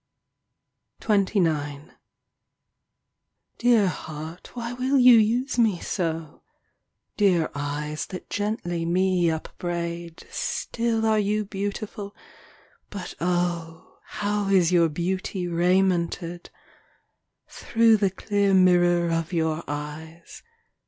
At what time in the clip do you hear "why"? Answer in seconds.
4.55-4.73